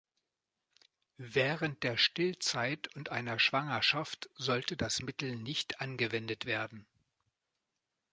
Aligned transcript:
Während 1.19 1.83
der 1.83 1.95
Stillzeit 1.95 2.87
und 2.95 3.09
einer 3.09 3.37
Schwangerschaft 3.37 4.31
sollte 4.33 4.75
das 4.75 5.03
Mittel 5.03 5.35
nicht 5.35 5.79
angewendet 5.79 6.47
werden. 6.47 6.87